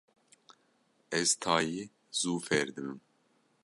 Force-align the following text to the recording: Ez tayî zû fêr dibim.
Ez 1.19 1.29
tayî 1.41 1.83
zû 2.19 2.33
fêr 2.45 2.67
dibim. 2.75 2.99